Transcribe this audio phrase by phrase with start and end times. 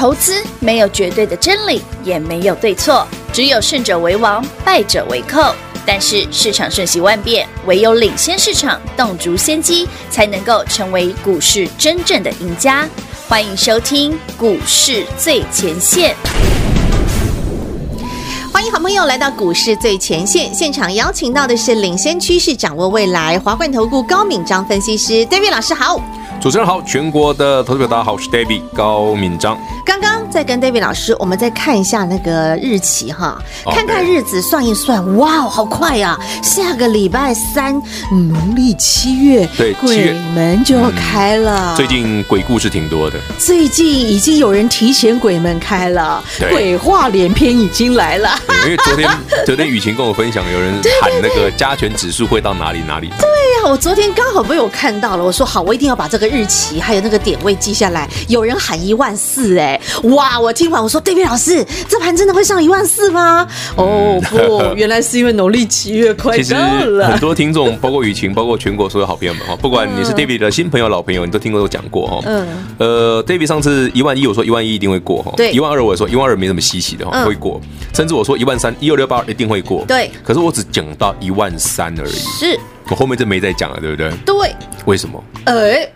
[0.00, 5.54] 投资没有绝对的真理，也没有对错，只有胜者为王，败者为寇。
[5.84, 12.88] 但是市场瞬息万变，唯有领先市场，洞烛先机，才能够成为股市真正的赢家。
[13.28, 16.14] 欢迎收听《股市最前线》。
[18.50, 26.02] 欢迎好朋友来到股市最前线现场，邀请到的是领先趋势、掌握未来华冠投顾高敏章分析师，David 老师好。
[26.40, 29.58] 主持人好，全国的投资者大家好，我是 David 高敏章。
[29.84, 36.42] 刚刚在跟 David 老师，我们再看一下那个日期哈，哦、看看日子算一算，哇，好快呀、啊！
[36.42, 37.74] 下个礼拜三，
[38.10, 41.76] 农历七月，对，鬼门就要开了、嗯。
[41.76, 48.30] 最近鬼故事挺多的，最近已经有人提前鬼门开了，鬼话连篇已经来了。
[48.64, 49.10] 因为昨天
[49.44, 53.08] 昨天雨晴跟我分享，有人喊那个加权指数会到哪里哪里。
[53.08, 56.29] 对呀、啊，我昨天刚好被我看到了，我说好，我一定要把这个。
[56.30, 60.38] 日期还有那个点位记下来，有人喊一万四哎，哇！
[60.38, 63.46] 我听完我说，David 老师，这盘真的会上一万四吗？
[63.76, 67.10] 哦不， 原来是因为农历七月快到了。
[67.10, 72.20] 很多听众，包括雨晴，包括全国所有好朋友们哈，不管你是 David 的新朋友、老朋友，你都听过都讲过哈。
[72.24, 72.48] 嗯。
[72.78, 75.32] 呃，David 上次一万一，我说一万一一定会过哈。
[75.36, 75.50] 对。
[75.52, 77.60] 一万二，我说一万二没什么稀奇的哈，会过。
[77.94, 79.84] 甚至我说一万三，一二六八一定会过。
[79.86, 80.10] 对。
[80.22, 82.12] 可是我只讲到一万三而已。
[82.12, 82.58] 是。
[82.88, 84.10] 我后面就没再讲了，对不对？
[84.24, 84.54] 对。
[84.86, 85.22] 为什么？
[85.44, 85.88] 哎。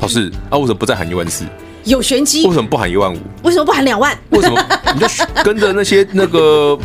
[0.00, 1.44] 老师啊，为什么不再喊一万四？
[1.84, 2.46] 有玄机。
[2.46, 3.18] 为什么不喊一万五？
[3.42, 4.16] 为什么不喊两万？
[4.30, 4.62] 为什么
[4.94, 5.06] 你就
[5.42, 6.78] 跟着那些 那个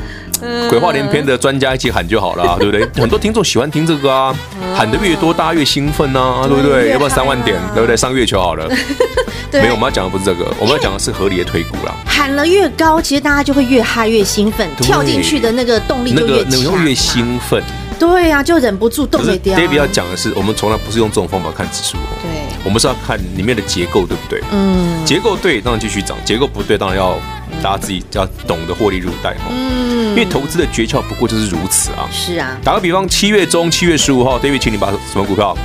[0.70, 2.88] 鬼话连篇的专家一起喊就好了，啊， 对不对？
[3.02, 4.36] 很多听众喜欢听这个啊，
[4.76, 6.92] 喊的越多，大家越兴奋啊，对不对？
[6.92, 7.58] 要不要三万点？
[7.74, 7.96] 对不对？
[7.96, 8.70] 上月球好了。
[9.52, 11.96] 没有，我们要讲的不是这个，我们要讲的是合理的推估啦。
[12.06, 17.64] 喊了越高，其实大家就会越嗨越兴奋，跳进去的那个动力就越强，那个越兴奋。
[17.98, 19.58] 对呀，就忍不住动没掉。
[19.58, 22.02] David 要讲的是，我们从来不是用这种方法看指数哦。
[22.22, 22.30] 对，
[22.64, 24.42] 我们是要看里面的结构对不对？
[24.52, 27.18] 嗯，结构对，当然继续涨；结构不对，当然要
[27.64, 29.46] 大家自己要懂得获利入袋哈。
[29.52, 32.08] 嗯，因为投资的诀窍不过就是如此啊。
[32.12, 35.58] 是啊，打个比方，七月中七月十五号，David 请你把什么股票？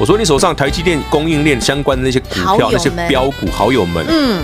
[0.00, 4.42] 我说你手上台积电供应链相关的那些股票，那些标股好友们，嗯，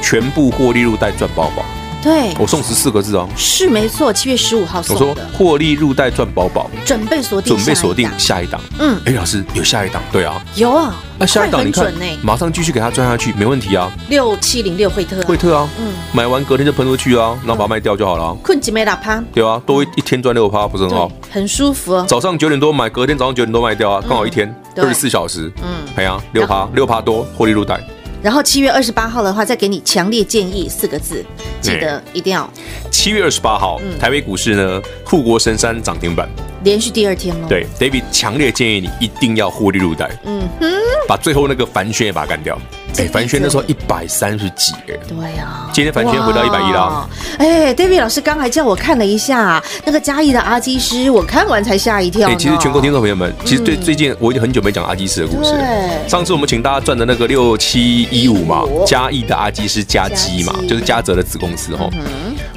[0.00, 1.64] 全部获利入袋赚饱饱。
[2.02, 5.06] 对，我送十四个字哦，是没错，七月十五号送的。
[5.06, 8.60] 我说获利入袋赚饱饱，准备锁定，准备锁定下一档。
[8.78, 10.02] 嗯，哎，老师有下一档？
[10.12, 10.94] 对啊，有啊。
[11.18, 11.92] 那下一档你看，
[12.22, 13.90] 马上继续给他赚下去，没问题啊。
[14.10, 18.34] 六七零六惠特，惠特啊，嗯，买完隔天就喷出去啊，然后把它卖掉就好了。
[18.42, 21.10] 困几没打趴，对啊，多一天赚六趴，不是很好？
[21.30, 22.04] 很舒服哦。
[22.06, 25.50] 早上九点多买，隔天早上九点多卖掉啊，刚好一天二十四小时。
[25.62, 27.82] 嗯，哎呀，六趴六趴多，获利入袋。
[28.26, 31.24] 然后七月二十八号的话，再给你强烈建议四个字，
[31.60, 32.50] 记得一定要。
[32.90, 36.28] 七月二十八号，嗯台北股市呢，护国神山涨停板，
[36.64, 37.46] 连续第二天了。
[37.48, 40.66] 对，David 强烈建议你一定要获利入袋，嗯哼，
[41.06, 42.58] 把最后那个凡轩也把它干掉。
[42.98, 47.08] 哎，凡轩那时候一百三十几哎，对呀，今天凡轩回到一百一了。
[47.38, 52.28] 哎，David 老师刚还叫我看了一下那个嘉义的阿基师，我看完才吓一跳。
[52.28, 55.52] 哎，其实全国听众朋友们，其实对最近我已经很久没讲阿基师的故事。
[55.52, 61.90] 对，上次我们请大家赚的那个六七一五嘛，嘉义的阿基师嘉基嘛，就是嘉泽的子公司哈。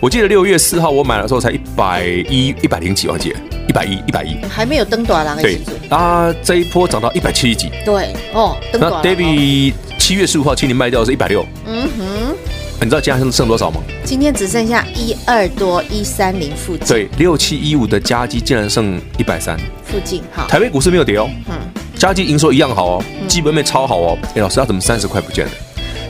[0.01, 5.37] 我记得六月四号我买的时候才一百一一百零几，忘记了，一百一一百一，还没有登短了。
[5.41, 7.69] 对，啊，这一波涨到一百七十几。
[7.85, 9.73] 对，哦，那 David。
[9.99, 11.45] 七月十五号，请你卖掉的是一百六。
[11.67, 12.35] 嗯哼，
[12.79, 13.79] 你知道今天剩剩多少吗？
[14.03, 16.87] 今天只剩下一二多一三零附近。
[16.87, 20.23] 对，六七一五的加基竟然剩一百三附近。
[20.33, 21.29] 好，台北股市没有跌哦。
[21.47, 21.53] 嗯，
[21.95, 24.17] 加基营收一样好哦，基本面超好哦。
[24.33, 25.51] 哎，老师，他怎么三十块不见了？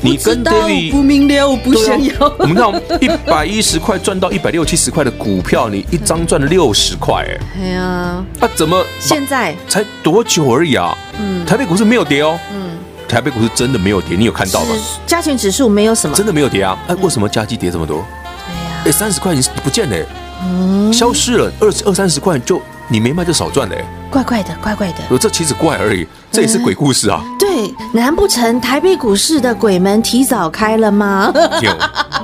[0.02, 2.34] 你跟 David 不明了，我不想要。
[2.40, 7.40] 我们看一百一十块赚到一百六七十块的股票，你一张赚了六十块，哎。
[7.62, 10.98] 哎呀，那怎么现在才多久而已啊？
[11.20, 12.40] 嗯，台北股市没有跌哦。
[12.54, 12.78] 嗯。
[13.08, 14.76] 台北股市真的没有跌，你有看到吗？
[15.08, 16.78] 加权指数没有什么，真的没有跌啊！
[16.88, 18.06] 哎，为什么加基跌这么多？
[18.46, 20.06] 对呀，哎，三十块你是不见了，
[20.44, 23.76] 嗯，消失了，二二三十块就你没卖就少赚了，
[24.12, 25.18] 怪怪的，怪怪的。
[25.18, 27.24] 这其实怪而已，这也是鬼故事啊。
[27.40, 31.32] 对，难不成台北股市的鬼门提早开了吗？
[31.62, 31.72] 有，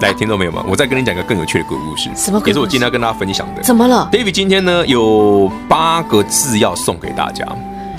[0.01, 0.63] 来，听到没有嘛？
[0.67, 2.41] 我再跟你讲一个更有趣的鬼故事，什么？
[2.45, 3.61] 也是我今天要跟大家分享的。
[3.63, 7.45] 怎么了？David 今天呢有八个字要送给大家。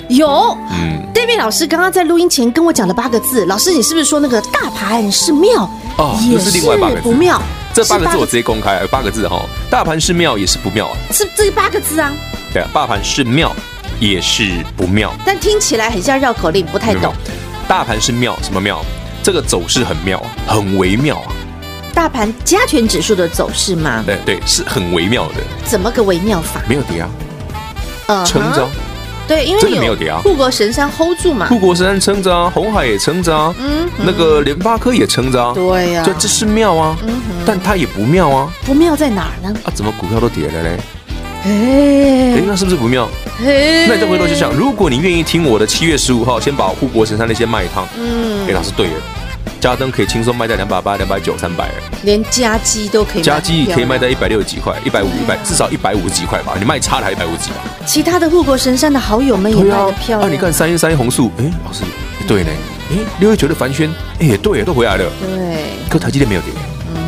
[0.09, 3.45] 有，嗯，David 老师刚刚在录音前跟我讲了八个字。
[3.45, 5.69] 老师，你是不是说那个大盘是妙？
[5.97, 7.41] 哦，也是另外八个字不妙。
[7.73, 9.41] 这八个字我直接公开，八个字哈。
[9.69, 10.95] 大盘是妙也是不妙啊。
[11.11, 12.13] 是这八个字啊？
[12.53, 13.53] 对啊，大盘是庙
[13.99, 15.13] 也是不妙。
[15.25, 17.13] 但听起来很像绕口令，不太懂。
[17.67, 18.83] 大盘是妙，什么妙？
[19.23, 21.31] 这个走势很妙，很微妙啊。
[21.93, 24.03] 大盘加权指数的走势吗？
[24.05, 25.35] 对对，是很微妙的。
[25.65, 26.61] 怎么个微妙法？
[26.69, 27.03] 没有跌
[28.05, 28.67] 啊，撑着。
[29.27, 30.21] 对，因为真的没有跌啊。
[30.23, 35.51] 护国神山 hold 住嘛，护国神山撑着啊，红海也撑着啊，嗯，那个联发科也撑着啊。
[35.53, 38.49] 对呀，这这是妙啊，嗯，但它也不妙啊。
[38.65, 39.53] 不妙在哪儿呢？
[39.65, 40.77] 啊，怎么股票都跌了嘞？
[41.43, 43.09] 哎，那是不是不妙？
[43.39, 47.87] 那你再回头去想，如果你愿意听我的七月十五号，先把护国神山那些卖一趟。
[47.97, 48.93] 嗯，哎，老师对了，
[49.59, 51.69] 加登可以轻松卖在两百八、两百九、三百，
[52.03, 53.21] 连家机都可以。
[53.21, 56.55] 加机可以卖在一百六十几块、一百五、一百，至少一百五十几块吧？
[56.57, 57.57] 你卖差了还一百五十几吧？
[57.85, 60.21] 其他的护国神山的好友们也卖的漂亮。
[60.21, 61.83] 啊，你看三一三一红树，哎，老师，
[62.27, 62.49] 对呢。
[62.89, 63.89] 哎，六一九的凡轩，
[64.19, 65.03] 哎，也对，都回来了。
[65.19, 65.57] 对，
[65.89, 66.51] 可台积电没有跌。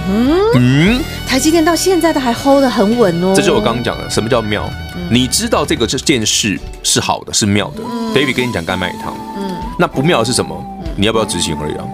[0.09, 3.33] 嗯嗯，台积电到现在都还 hold 得很稳哦。
[3.35, 4.67] 这就是我刚刚讲的，什么叫妙？
[5.11, 7.83] 你知道这个这件事是好的，是妙的。
[8.13, 9.13] David 跟你讲，该卖一趟。
[9.37, 10.61] 嗯，那不妙的是什么？
[10.95, 11.85] 你要不要执行而已啊？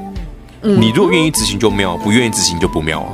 [0.62, 3.12] 你如果愿意执行就妙，不愿意执行就不妙啊。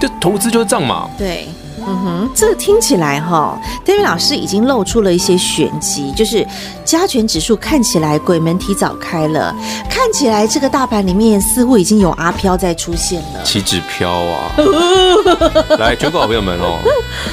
[0.00, 1.08] 就投资就是这样嘛。
[1.16, 1.46] 对。
[1.86, 6.46] 嗯哼，这个听起来哈，David 老师已经露出了一些玄机，就是
[6.84, 9.54] 加权指数看起来鬼门提早开了，
[9.90, 13.42] 看起来这个大盘里面似乎已经有阿飘在出现了。
[13.44, 14.52] 岂止飘啊！
[15.78, 16.78] 来，全国好朋友们哦，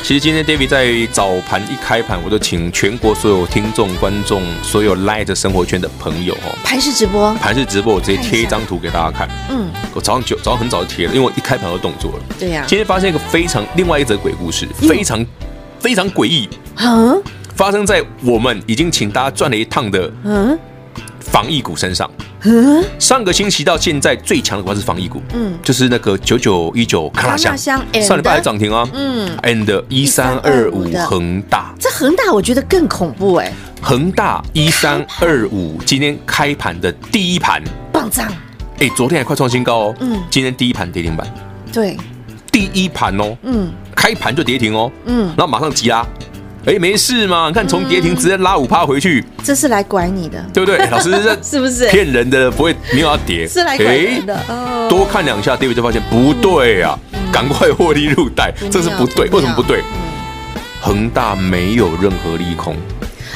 [0.03, 9.30] 其实今天 David 在早盘一开盘，我就请全国所有听众、观众、所有 Light 生活圈的朋友哦，盘式直播，盘式直播，我直接贴一张图给大家看。
[9.50, 12.19] 嗯，我早上九早上很早就贴了，因为我一开盘就动作了。
[12.38, 14.33] 对呀，今天发现一个非常另外一则鬼。
[14.42, 15.24] 故事非常
[15.80, 17.22] 非常诡异，嗯，
[17.56, 20.58] 发生在我们已经请大家转了一趟的嗯
[21.20, 22.10] 防疫股身上，
[22.44, 37.62] 嗯，上个星期到现在最强的股是防疫股，嗯，就是那个九九一九康那香，上礼拜还涨停啊，嗯，and 一三二五恒大，这恒大我觉得更恐怖哎，恒大一三二五今天开盘的第一盘。
[37.94, 38.28] 暴涨，
[38.80, 41.28] 哎，昨天还快创新高哦，嗯，今天第一盘跌停板，
[41.72, 41.96] 对。
[42.51, 46.06] 第一盘哦，嗯，开盘就跌停哦，嗯，然后马上急拉，
[46.65, 50.77] 哎，没事嘛，你看从跌停直接拉五趴回去，这是来拐你的，对不对？
[50.92, 52.51] 老师这是不是骗人的？
[52.51, 54.38] 不会没有要跌，是来拐人的。
[54.89, 56.98] 多看两下，David 就发现不对啊，
[57.31, 59.27] 赶快获利入袋，这是不对。
[59.30, 59.81] 为什么不对？
[60.81, 62.75] 恒大没有任何利空。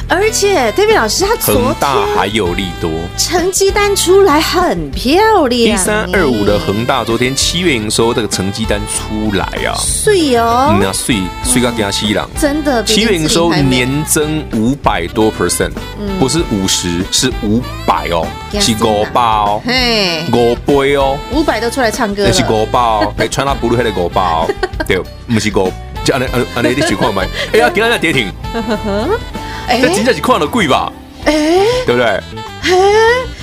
[0.08, 2.88] 而且，David 老师他昨大还有利多，
[3.18, 5.60] 成绩单出来很漂亮。
[5.60, 15.72] 一三二五的恒大昨天七月营收这个成绩单出来啊，碎哦，那碎碎到给西郎，真的，七月营收年增五百多 percent，
[16.20, 18.24] 不是五十，是五百哦，
[18.60, 24.48] 是五百哦，嘿，五倍哦，五百都出来唱歌了，是五百哦， 哎，穿那布鲁黑的五百哦，
[24.86, 25.72] 对，不是五，
[26.04, 28.32] 就按按按那你情况买， 哎呀，今天在跌停。
[29.68, 30.92] 这真的是看了贵吧？
[31.24, 31.32] 哎，
[31.84, 32.04] 对不对？
[32.04, 32.22] 哎，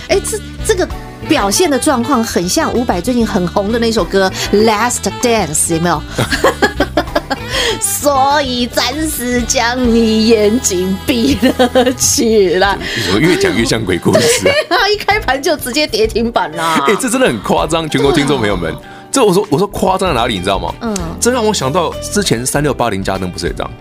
[0.10, 0.88] 哎，这这个
[1.28, 4.32] 表现的状况很像伍佰最近很红的那首歌
[4.66, 6.02] 《Last Dance》，有没有？
[7.82, 12.78] 所以暂时将你眼睛闭了起来。
[13.06, 14.88] 怎么越讲越像鬼故事 啊？
[14.88, 16.84] 一开盘就直接跌停板啦！
[16.88, 18.74] 哎，这真的很夸张，全国听众朋友们，
[19.12, 20.36] 这我说我说夸张在哪里？
[20.36, 20.74] 你知道吗？
[20.82, 23.72] 嗯，这让我想到之前三六八零加登不是也这样？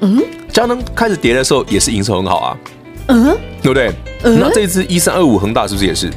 [0.00, 0.22] 嗯。
[0.52, 2.56] 佳能开始跌的时候也是营收很好啊，
[3.08, 3.90] 嗯，对不对？
[4.22, 6.10] 嗯，那这一次一三二五恒大是不是也是？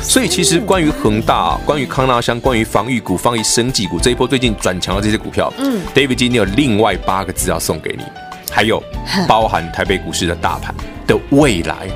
[0.00, 8.04] 所以其实关于恒大、啊关于康纳香、关于防御股、防御生技股这一波最近转强的这些股票，嗯，David 今天有另外八个字要送给你，
[8.50, 8.82] 还有
[9.28, 10.74] 包含台北股市的大盘
[11.06, 11.88] 的未来。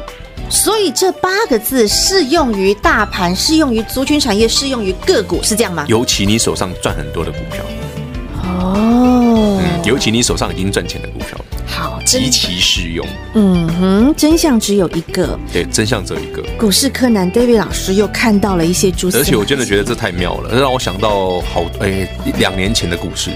[0.48, 5.84] 所以这八个字适用于大盘，适用于族群产业，适用于个股，是这样吗？
[5.88, 7.64] 尤其你手上赚很多的股票，
[8.44, 11.36] 哦，嗯，尤其你手上已经赚钱的股票。
[11.66, 13.06] 好，极其适用。
[13.34, 15.38] 嗯哼，真相只有一个。
[15.52, 16.42] 对，真相只有一个。
[16.56, 22.08] 股市柯南 David 老师又看到了一些蛛丝，而且我真的觉得这太妙了，让我想到好哎
[22.38, 23.30] 两年前的故事。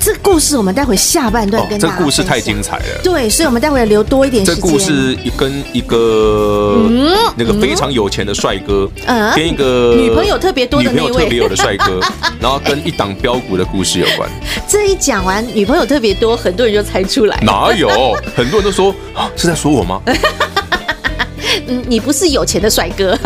[0.00, 2.84] 这故事我们待会下半段跟大家、哦、这故事太精彩了。
[3.04, 4.62] 对，所以我们待会留多一点时间。
[4.62, 12.00] 这故事跟一个、嗯、那个非常有钱的帅哥，嗯，跟一个女朋友特别多的女朋友特别有的帅哥，
[12.40, 14.26] 然后跟一档标股的故事有关。
[14.66, 17.38] 这一讲完，女朋友特别多，很多人就猜出来。
[17.42, 17.88] 哪有？
[18.34, 20.00] 很多人都说啊，是在说我吗？
[21.68, 23.18] 嗯，你不是有钱的帅哥，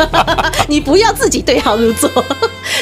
[0.67, 2.11] 你不要自己对号入座。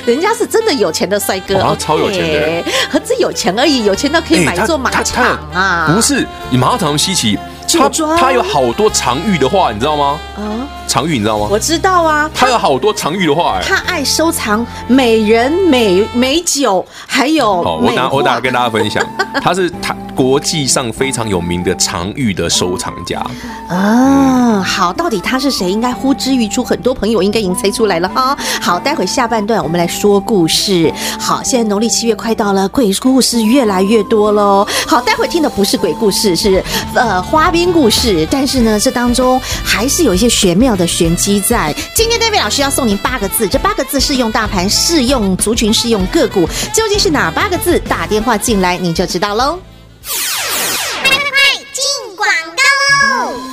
[0.04, 5.92] 人家是真的有钱的帅哥，哦，超有钱的，何止有钱而已，有钱到可以买一座马场啊！
[5.94, 10.18] 不是，你马场稀奇，他他有好多常遇的话，你知道吗？
[10.36, 10.42] 啊。
[10.86, 11.48] 常玉，你知道吗？
[11.50, 13.62] 我知道啊，他有好多常玉的画哎。
[13.62, 19.04] 他爱收藏美人美美酒，还有好，我打我打跟大家分享，
[19.42, 23.24] 他是他国际上非常有名的常玉的收藏家
[23.68, 24.60] 啊。
[24.62, 25.70] 好，到底他是谁？
[25.70, 28.36] 应该呼之欲出，很多朋友应该已经猜出来了哈。
[28.60, 30.92] 好，待会下半段我们来说故事。
[31.18, 34.66] 好，现在农历七月快到了，鬼故事越来越多喽。
[34.86, 36.62] 好，待会听的不是鬼故事，是
[36.94, 41.74] 呃花边故事，但是呢，这当中还是有一些玄妙的玄机在。
[41.94, 47.78] 今天 David 老师要送您八个字，这八个字适用大盘，适用族群，适用个股，究竟是哪八个字？
[47.80, 49.58] 打电话进来你就知道喽。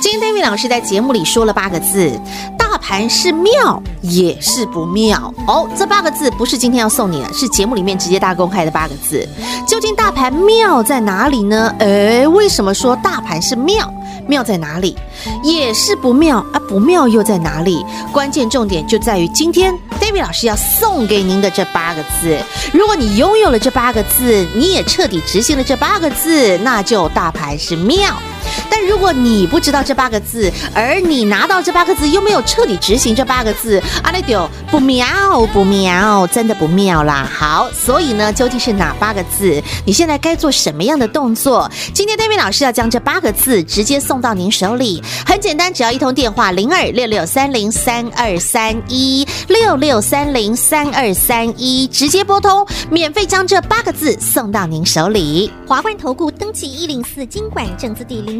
[0.02, 2.10] 今天 David 老师在节目里说了八个字：
[2.58, 5.32] 大盘是妙，也是不妙。
[5.46, 9.26] 哦，这八个字不是今天要送你的，是节目里面直接大公开的八个字。
[9.68, 11.72] 究竟大盘妙在哪里呢？
[11.78, 13.92] 诶，为什么说大盘是妙？
[14.30, 14.96] 妙在哪里？
[15.42, 17.84] 也是不妙啊，不妙又在哪里？
[18.12, 22.38] 关键重点就在于今天 David 老师要送给您的这八个字。
[22.72, 28.16] 如果你拥有了这八个字，你也彻底执行了这八个字，那就大牌是妙。
[28.70, 35.06] 但如果你不知道这八个字，而你拿到这八个字又没有彻底执行这八个字，阿那丢不妙
[35.52, 37.28] 不妙，真的不妙啦。
[37.32, 39.62] 好，所以呢，究竟是哪八个字？
[39.84, 41.70] 你现在该做什么样的动作？
[41.92, 55.50] 今天戴明老师要将这八个字直接送到您手里，很简单，只要一通电话零二六六三零三二三一六六三零三二三一，直接拨通，免费将这八个字送到您手里。
[55.66, 58.39] 华冠投顾登记一零四金管证字第零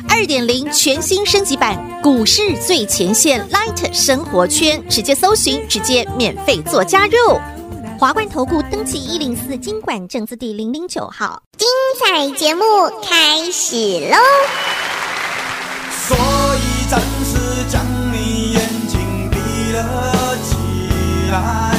[0.13, 7.39] 二点零全新升级版股市最前线 Light 生活圈，直接搜寻，直接免费做加入。
[7.97, 11.65] 华冠投顾登记一零四经管证字第零零九号，精
[11.97, 12.61] 彩节目
[13.01, 13.75] 开始
[14.09, 14.17] 喽！
[16.05, 18.99] 所以暂时将你眼睛
[19.31, 21.70] 闭了起来。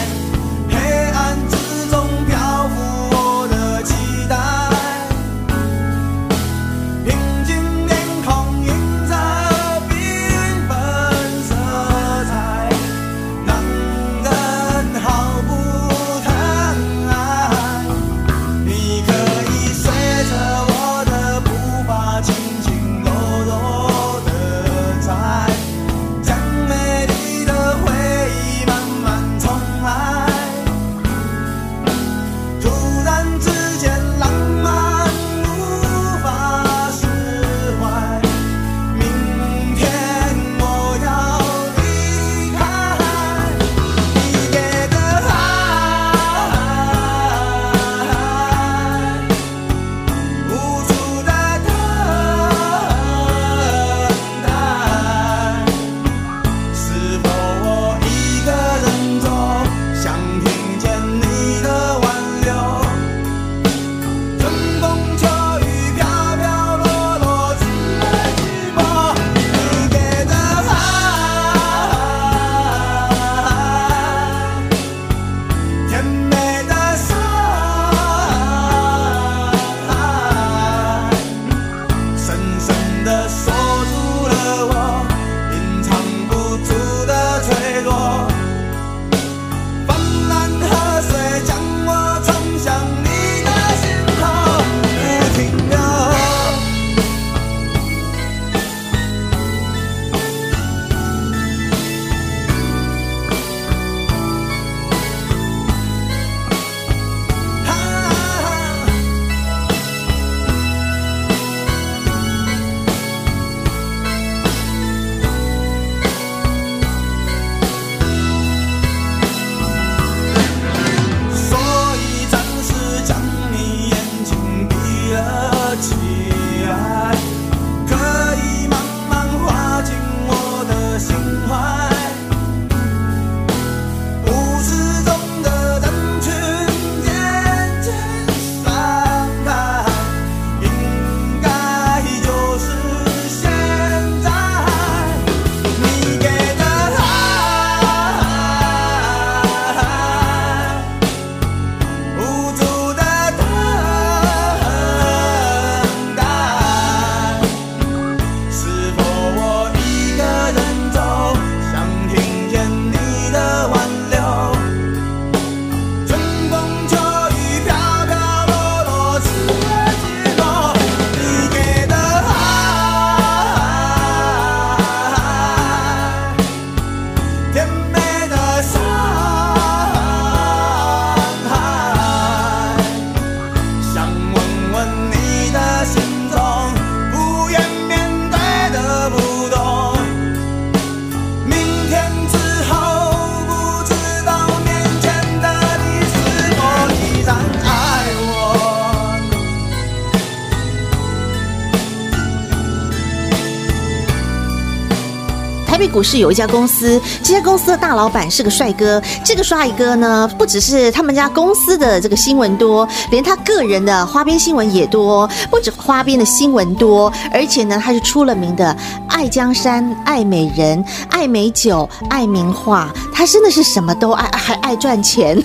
[205.92, 209.00] 股市有一家公司，这家公司的大老板是个帅哥。
[209.22, 215.28] 这个帅哥呢，不只是他们家公司的这个新闻多，连他个人的花边新闻也多。
[215.50, 218.74] 不止花边的新闻多，而且呢，他是出了名的
[219.08, 222.90] 爱江山、爱美人、爱美酒、爱名画。
[223.12, 225.40] 他真的是什么都爱，还爱赚钱。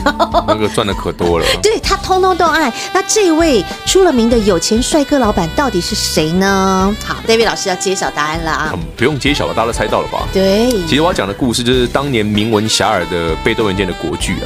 [0.48, 1.46] 那个赚的可多了。
[1.62, 2.72] 对，他通通都爱。
[2.94, 6.96] 那这位出了名的有钱帅哥老板到底是谁呢？
[7.04, 8.72] 好，David 老师要揭晓答案了啊！
[8.74, 10.28] 嗯、不用揭晓了，大家都猜到了吧？
[10.38, 10.70] 对。
[10.88, 14.46] 其实我要讲的故事就是当年名闻遐迩的被动元件的国巨啊。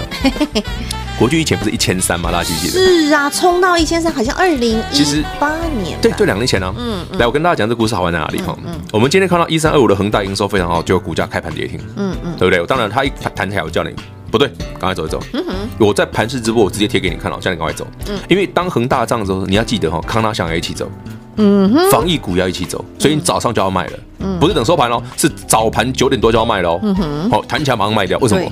[1.19, 2.31] 国巨以前不是一千三吗？
[2.31, 2.71] 大家记得？
[2.71, 6.00] 是啊，冲到一千三，好像二零一八年。
[6.01, 6.74] 对对，两年前呢、啊。
[6.75, 7.05] 嗯。
[7.19, 8.41] 来，我跟大家讲这故事好玩在哪里？
[8.41, 11.79] 哈、嗯，嗯、我们今天看到一三二五的恒大营收非常好，就股价开盘跌停。
[11.95, 12.36] 嗯嗯。
[12.39, 12.65] 对不对？
[12.65, 13.91] 当然，他一弹起来，我叫你
[14.31, 14.48] 不对，
[14.79, 15.21] 赶快走一走。
[15.33, 15.53] 嗯哼。
[15.77, 17.86] 我在盘市直播，我直接贴给你看了，叫你赶快走。
[18.10, 18.17] 嗯。
[18.27, 20.89] 因为当恒大涨的时候，你要记得哈，康纳想也一起走。
[21.38, 21.91] 嗯哼。
[21.91, 24.00] 防疫股要一起走，所以你早上就要卖了。
[24.19, 24.39] 嗯。
[24.39, 26.79] 不是等收盘哦，是早盘九点多就要卖了。
[26.83, 27.29] 嗯哼。
[27.29, 28.51] 好，弹起来马上卖掉，为什么？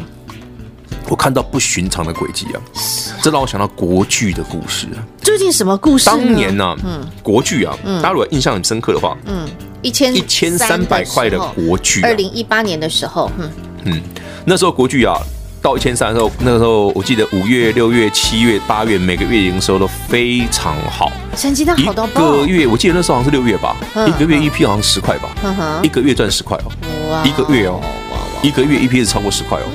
[1.09, 2.61] 我看到不寻常的轨迹啊，
[3.23, 5.01] 这让我想到国剧的故事啊。
[5.23, 6.05] 究竟什么故事？
[6.05, 9.47] 当年呢，嗯，国剧啊，大家如果印象很深刻的话，嗯，
[9.81, 13.49] 一千一千三百块的国巨，二零一八年的时候，嗯
[13.85, 14.01] 嗯，
[14.45, 15.17] 那时候国剧啊，
[15.61, 22.37] 到一千三的时候，那个时候我记得五月、六月、七月、八月每个月营收都非常好，成绩单好到爆。
[22.37, 23.75] 一个月我记得那时候好像是六月吧，
[24.07, 25.29] 一个月一批好像十块吧，
[25.83, 27.81] 一个月赚十块哦，一个月哦，
[28.41, 29.65] 一个月一批是超过十块哦。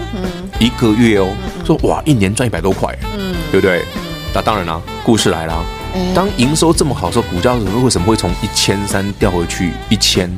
[0.61, 1.29] 一个月哦，
[1.67, 3.83] 说哇，一年赚一百多块，嗯，对不对？
[4.33, 5.65] 那当然啦，故事来了。
[6.15, 10.31] 当营收这么好的时候，股价为什么会从一千三掉回去一千，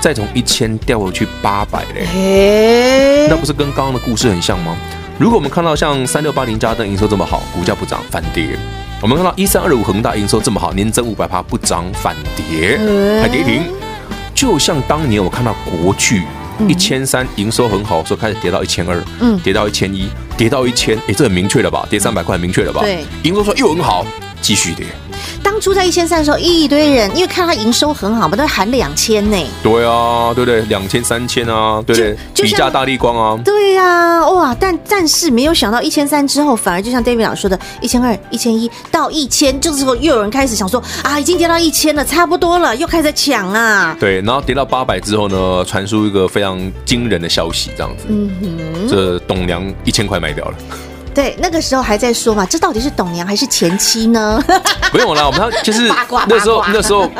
[0.00, 3.26] 再从一千掉回去八百嘞？
[3.28, 4.76] 那不是跟刚刚的故事很像吗？
[5.18, 8.56] 如果我们看到像三六八零家登营收这么好，股价不涨反跌；
[9.00, 12.78] 我们看到一三二五恒大营收这么好，年增五百趴不涨反跌，
[13.20, 13.62] 还跌停。
[14.34, 16.22] 就像当年我看到国巨。
[16.66, 21.86] 一千三营收很好，说开始跌到一千二，嗯，跌到一千一，跌到一千，哎，这很明确了吧？
[21.90, 22.80] 跌三百块，很明确了吧？
[22.80, 24.06] 对，营收说又很好，
[24.40, 24.86] 继续跌。
[25.56, 29.38] 当初在一千三的时候，一堆人因为看他营收很好嘛，都喊两千呢。
[29.62, 30.60] 对啊，对不对？
[30.68, 32.44] 两千、三千啊，对不对？
[32.44, 33.40] 比价大力光啊。
[33.42, 34.54] 对呀，哇！
[34.60, 43.96] 但但是没有想到一千三之后，反而就像 David 老师说的，一千二、一千一到一千，就是说又有人开始想说啊，已经跌到一千了，差不多了，又开始抢啊。
[43.98, 50.54] 对，然后跌到八百之后呢，传出一个非常惊人的消息，这样子，嗯哼，这董娘一千块卖掉了。
[51.16, 54.38] 对，那个时候还在说嘛，这到底是董娘还是前妻呢？
[54.92, 55.90] 不用了，我们就是
[56.28, 57.10] 那时候那时候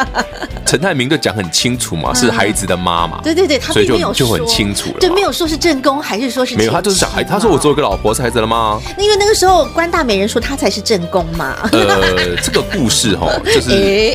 [0.67, 3.23] 陈泰明就讲很清楚嘛，是孩子的妈妈。
[3.23, 8.79] 对对对，他并没有就很清楚了，对，没有说是正宫还是说是没有，他就是小孩，他说我做一个老婆是孩子的妈。
[8.99, 11.57] 那因为那个时候关大美人说他才是正宫嘛。
[11.73, 13.71] 呃，这个故事哈， 就是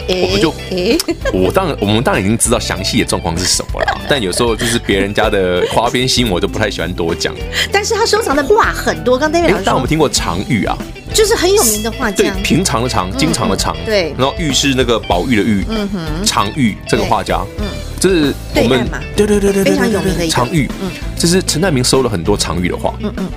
[0.08, 0.54] 我们就
[1.34, 7.34] 我当然我们当然已经知道详细的状况是什么了，但有时候就是别人家的花边新闻，我就不太喜欢多讲。
[7.72, 9.40] 但是他收藏的画很多，刚才
[9.72, 10.78] 那但我们听过常玉啊，
[11.14, 12.18] 就是很有名的画家。
[12.18, 13.74] 对，平常的常，经常的常。
[13.86, 15.64] 对，然后玉是那个宝玉的玉。
[15.70, 17.66] 嗯哼，常玉这个画家，嗯，
[17.98, 20.70] 这是我们对对对对非常有名的常玉。
[20.82, 22.94] 嗯，这是陈泰明收了很多常玉的画。
[23.00, 23.30] 嗯嗯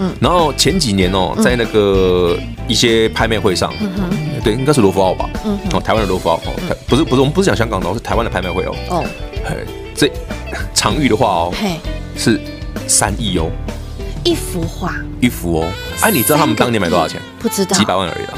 [0.00, 0.12] 嗯。
[0.20, 3.72] 然后前几年哦，在那个一些拍卖会上，
[4.42, 5.30] 对，应该是罗浮奥吧。
[5.44, 5.56] 嗯。
[5.72, 8.74] 哦，台湾的罗浮奥哦，不是不是，我们不是讲香港的，是台湾的拍卖会哦。
[8.88, 9.04] 哦。
[9.94, 10.10] 这
[10.74, 11.76] 常玉的画哦，嘿
[12.16, 12.40] 是
[12.88, 13.48] 三亿哦。
[14.24, 15.68] 一幅画，一幅哦。
[16.00, 17.20] 哎，你知道他们当年买多少钱？
[17.38, 18.34] 不知道，几百万而已了。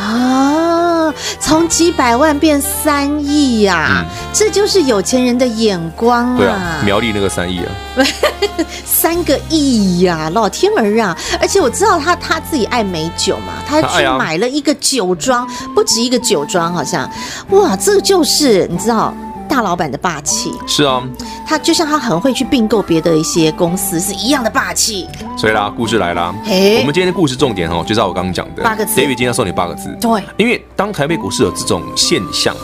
[0.00, 4.04] 啊，从几百万变三亿呀！
[4.32, 6.38] 这就是有钱人的眼光啊！
[6.38, 7.68] 对啊，苗栗那个三亿啊，
[8.86, 11.14] 三个亿呀，老天儿啊！
[11.38, 17.10] 而且我知道他他自己爱美酒嘛，他去买了一个酒庄，不止一个酒庄，好像
[17.50, 19.14] 哇，这就是你知道。
[19.50, 21.02] 大老板的霸气是啊，
[21.44, 25.08] 他就像他很会去并购别的一些公司是一样的霸气。
[25.36, 29.00] 所以啦，故事来啦，嘿我们今天的故事重点哦，就照我刚刚讲的八个字。
[29.00, 32.54] David 今天要送你八个字，对，因为当台北股市有这种现象。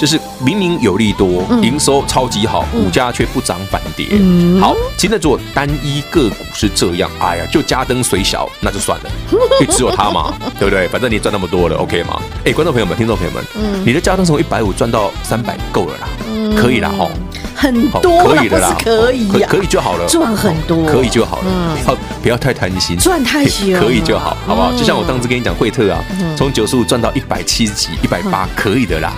[0.00, 4.06] 就是明明有利多，营收超级好，股价却不涨反跌。
[4.60, 9.10] 好，现在如果单一个股是这样，哎呀，就家登随小，那就算了，
[9.60, 10.86] 因为只有他嘛，对不对？
[10.86, 12.22] 反正你赚那么多了，OK 吗？
[12.44, 13.44] 哎，观众朋友们，听众朋友们，
[13.84, 16.06] 你的家登从一百五赚到三百，够了啦，
[16.56, 17.08] 可以啦，哈。
[17.60, 24.70] 很多可以的啦，可以可以就好了，赚很多可以就好了，不要不要太贪心，赚太凶 可以就好，好不好？
[24.76, 25.98] 就像我当时跟你讲，惠特啊，
[26.36, 29.12] 从九十五赚到一百七十几、一百八，可以的啦。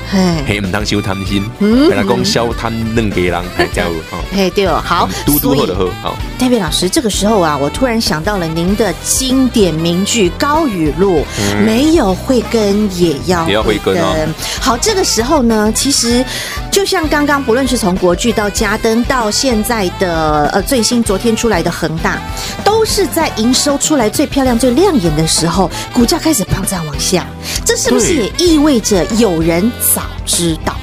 [0.46, 4.16] 嘿，唔当修贪心，给他供销贪嫩给人，还加油啊！
[4.34, 5.90] 嘿，对哦，好，嘟嘟喝的喝。
[6.02, 11.26] 好，David 老师，这个时候啊，我突然想到了您的经典名句高语录：
[11.66, 14.14] 没有慧根也要也要慧根啊。
[14.62, 16.24] 好，这个时候呢，其实。
[16.70, 22.18] 就像刚刚不论是从国巨到嘉登到现在的呃最新昨天出来的恒大，
[22.64, 27.26] 都是在营收出来最漂亮、最亮眼的时候，股价开始飙涨往下。
[27.64, 30.76] 这是不是也意味着有人早知道？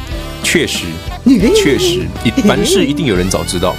[0.43, 0.85] 确实，
[1.55, 2.05] 确实，
[2.47, 3.75] 凡事一定有人早知道。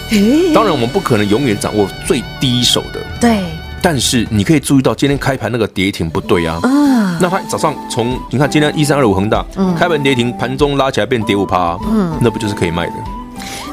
[0.54, 3.00] 当然，我们不可能永远掌握最第一手的。
[3.20, 3.42] 对。
[3.82, 6.58] 但是你可以注意到，今天开盘那个跌停不对啊。
[6.62, 7.16] 嗯。
[7.20, 12.92] 那它早上从你看今天一三二五恒大，嗯，开盘跌停，盘中拉起来变跌五趴，嗯，那不就是可以卖的？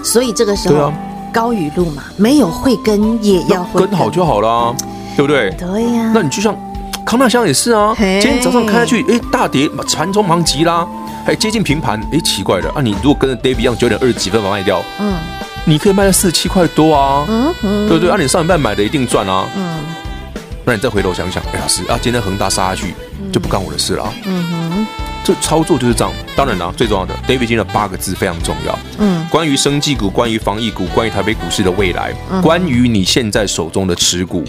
[0.04, 0.94] 所以这个时候，对啊，
[1.32, 4.76] 高语露嘛，没有会跟也要跟好就好了，
[5.16, 5.52] 对不对？
[5.52, 6.12] 对呀。
[6.14, 6.56] 那你就像
[7.06, 10.88] 康大香也是啊，今天早上开下去，哎，大跌，盘中忙急啦。
[11.26, 12.82] 还接近平盘，哎，奇怪的啊！
[12.84, 15.16] 你如果跟着 David 一样九点二十几分把它卖掉，嗯，
[15.68, 18.10] 你可以卖到四十七块多啊，嗯嗯，对不对？
[18.10, 19.80] 按、啊、你上一半买的一定赚啊，嗯，
[20.64, 22.94] 那你再回头想想，哎，老师啊，今天恒大杀下去
[23.34, 24.88] 就不干我的事了，啊，嗯哼，
[25.24, 26.14] 这操作就是这样。
[26.36, 34.44] 当然了，最重要的，David 今天的八个字非常重要，嗯，关于生技股，关于防疫股，关于台北股市的未来，嗯、关于你现在手中的持股，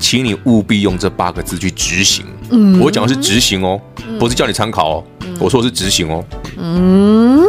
[0.00, 2.24] 请你务必用这八个字去执行。
[2.50, 3.78] 嗯，我讲的是执行哦，
[4.18, 5.04] 不是叫你参考哦。
[5.38, 6.24] 我说的是执行哦，
[6.56, 7.44] 嗯，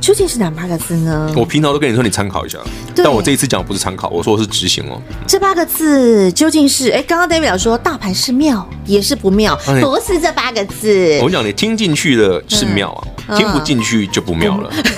[0.00, 1.30] 究竟是哪八个字呢？
[1.36, 2.58] 我平常都跟你说你参考一下，
[2.96, 5.00] 但我这一次讲不是参考，我说的是执行哦。
[5.26, 6.90] 这八个字究竟是？
[6.90, 11.18] 哎，刚刚 David 说大盘是妙也是不妙，啊、不是这八个字。
[11.20, 14.70] 我跟你讲，你听进去的是妙啊，嗯、听不进去就不妙了。
[14.72, 14.84] 嗯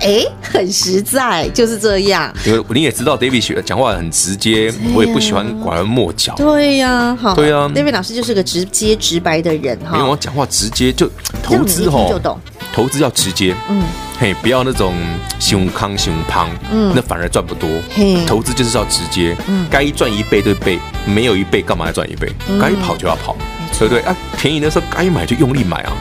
[0.00, 2.30] 哎，很实在，就是这样。
[2.44, 6.34] 因为你也知道，David 学讲话很直接，啊、我也不喜欢拐弯抹角。
[6.34, 7.72] 对呀、啊，好，对呀、啊。
[7.74, 9.96] David 老师就是个直接直白的人哈。
[9.96, 11.08] 因为我讲话直接，就
[11.42, 12.38] 投资哈，就懂。
[12.74, 13.80] 投资要直接，嗯，
[14.18, 14.96] 嘿，不要那种
[15.38, 17.70] 熊康熊胖，嗯，那反而赚不多。
[17.94, 22.28] 嘿，投资就是要直接，嗯，该赚一倍就倍，没有一倍干嘛要赚一倍？
[22.48, 23.36] 嗯、该跑就要跑，
[23.72, 24.02] 错对不对？
[24.02, 25.92] 啊，便宜的时候该买就用力买啊。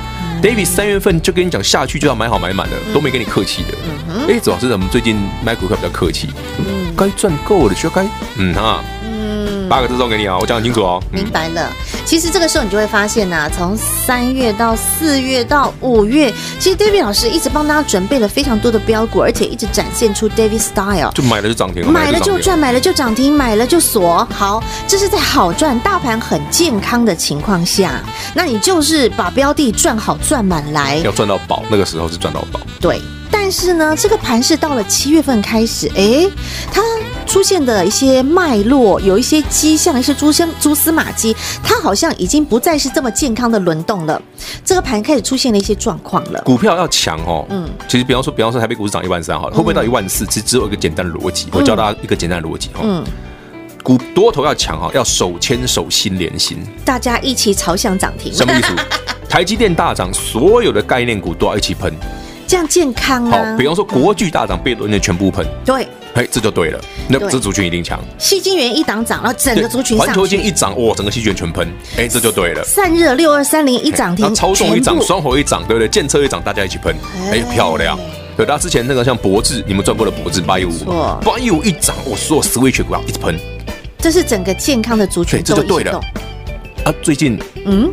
[0.42, 3.78] David 三月份就跟你讲下去就要买好买满的，都没跟你客气的。
[4.28, 6.28] 哎，主要是我们最近买股票比较客气，
[6.98, 8.04] 该赚够了就该
[8.38, 8.84] 嗯哈。
[9.74, 11.02] 八个字送给你啊，我讲很清楚哦。
[11.10, 11.68] 明白了。
[12.06, 21.12] 其实这个时候你就会发现呐，从三月到四月到五月，其实 David 老师一直帮大家准备了非常多的标股，而且一直展现出 David Style。
[21.16, 24.24] 就买了就涨停，买了就赚，买了就涨停，买了就锁。
[24.32, 28.00] 好，这是在好赚、大盘很健康的情况下，
[28.36, 32.60] 那你就是把标的赚好赚满来，要赚到宝，那个时候是赚到宝。
[32.80, 33.02] 对。
[33.36, 36.30] 但是呢，这个盘是到了七月份开始，哎，
[36.72, 36.82] 它
[37.34, 44.22] 出现的一些脉络，有一些迹象，一些蛛丝蛛丝马迹，它好像已经不再是这么健康的轮动了。
[44.64, 46.40] 这个盘开始出现了一些状况了。
[46.44, 50.28] 股票要强哦，嗯，其实比方说，比方说台北股市涨一万三好了，会不会到一万四？
[50.28, 53.04] 其实只有一个简单的逻辑，我教大家一个简单的逻辑哈，嗯，
[53.82, 58.32] 股多头要强哈，要手牵手心连心，大家一起朝向涨停。
[58.32, 58.76] 什么意思？
[59.28, 61.92] 台积电大涨，所有的概念股都要一起喷。
[62.46, 63.54] 这样健康啊！
[63.54, 65.44] 好，比方说国巨大涨，被轮的全部喷。
[65.66, 66.80] 对，哎，这就对了。
[67.08, 68.00] 那这族群一定强。
[68.20, 70.06] 矽晶圆一档涨，然后整个族群上。
[70.06, 71.68] 环球金一涨，哇，整个矽晶圆全喷。
[71.98, 72.64] 哎，这就对了。
[72.64, 75.88] 散热六二三零一涨停，超重一涨，双火一涨，对不对？
[75.88, 76.96] 建车一涨，大家一起喷。
[77.32, 77.98] 哎，漂亮。
[78.38, 80.72] 对，大家之前那个像博智，你们赚过的博智八一五，
[81.24, 83.36] 八一五一涨，我所有 switch 股一直喷。
[83.98, 86.00] 这是整个健康的族群，这就对了。
[86.86, 87.92] 啊，最近，嗯。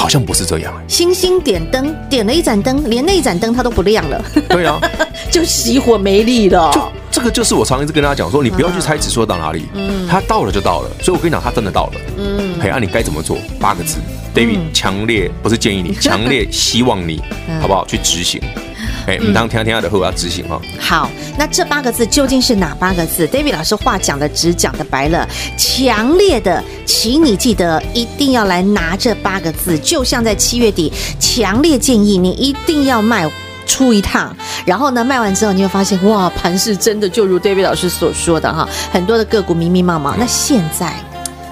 [0.00, 4.24] 好像不是这样，星星点灯，点了一盏灯，连那一盏灯它都不亮了。
[4.48, 4.80] 对啊，
[5.30, 6.72] 就熄火没力了。
[6.72, 10.90] 就这个就是我常常一直跟大家讲说，你不要去猜指数到哪里，嗯，它到了就到了。
[11.02, 11.92] 所以我跟你讲，它真的到了。
[12.16, 13.36] 嗯，嘿，那你该怎么做？
[13.60, 13.98] 八个字
[14.34, 17.20] ，David 强烈不是建议你， 强烈希望你，
[17.60, 17.84] 好不好？
[17.86, 18.40] 去执行。
[19.06, 20.60] 哎，你当天天的后要执行哦。
[20.78, 33.30] 好，那这八个字究竟是哪八个字？David 老师话讲的直，讲的白了，强烈的，请你记得一定要来拿这八个字，就像在七月底，强烈建议你一定要卖
[33.66, 40.14] 出一趟，然后呢，卖完之后你会发现，哇，盘是真的就如 David 老师所说的哈，很多的个股迷迷茫茫。
[40.18, 40.94] 那现在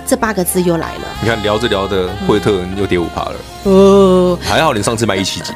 [0.07, 5.53] 这八个字又来了，你看聊着聊着，惠特又跌五趴了，哦，还好你上次卖一七几。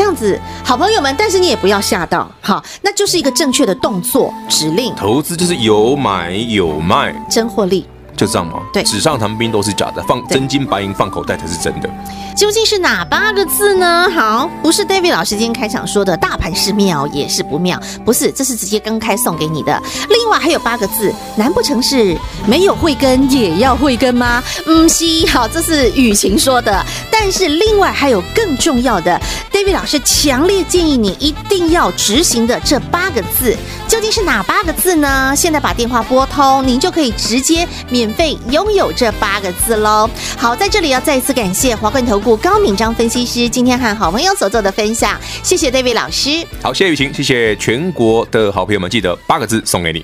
[0.00, 4.94] 这样子，好朋友们，但是你也不要吓到，好，那就是一个正确的动作指令。
[4.94, 7.86] 投资就是有买有卖，真获利。
[8.16, 8.60] 就这样吗？
[8.70, 11.88] 对，纸上谈兵都是假的，放真金白银放口袋才是真的。
[12.36, 14.10] 究竟是哪八个字呢？
[14.14, 19.82] 好，不是 David 老师今天开场说的大盘是妙也是不妙，不是，这是直接刚开送给你的。
[20.10, 22.14] 另外还有八个字，难不成是
[22.46, 24.42] 没有慧根也要慧根吗？
[24.66, 26.84] 嗯，西，好，这是雨晴说的。
[27.10, 29.18] 但是另外还有更重要的
[29.60, 33.54] ，David 老师强烈建议你一定要执行的这八个字，
[33.86, 35.34] 究竟是哪八个字呢？
[35.36, 40.08] 现在把电话拨通，您就可以直接免费拥有这八个字喽。
[40.38, 46.42] 好，在这里要再一次感谢华冠投顾高敏章分析师今天和好朋友所做的分享，谢谢 David 老师。
[46.62, 50.02] 好，谢谢雨晴，谢谢全国的好朋友们，记得八个字送给你。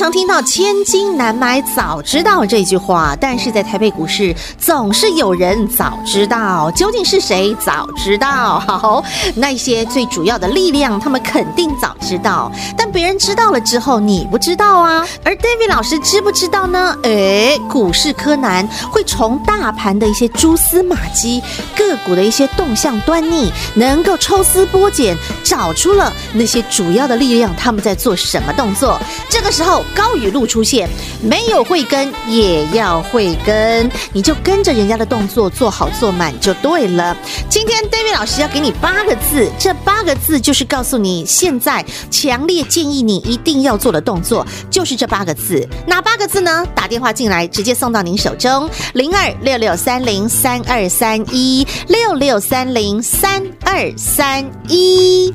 [0.00, 8.58] 常听到“千金难买早知道”这句话，但是在台北股市总是有人早知道，究竟是谁早知道？
[8.60, 15.06] 好，那些最主要的力量，他们肯定早知道，但别人知道了之后，你不知道啊。
[15.22, 16.96] 而 David 老师知不知道呢？
[17.02, 21.42] 诶，股市柯南会从大盘的一些蛛丝马迹、
[21.76, 25.14] 个股的一些动向端倪，能够抽丝剥茧，
[25.50, 28.96] 找出了那些主要的力量，他们在做什么动作。
[29.28, 29.82] 这个时候。
[29.94, 30.88] 高语录出现，
[31.20, 37.16] 没有会跟也要会跟，你就跟着人家的动作做好做满就对了。
[37.48, 45.66] 今天 David 老师要给你八个字，这八个字就是告诉你现在强烈建议你一定要做的动作，就是这八个字。
[45.86, 46.64] 哪八个字呢？
[46.74, 55.34] 打电话进来，直接送到您手中，零二六六三零三二三一六六三零三二三一。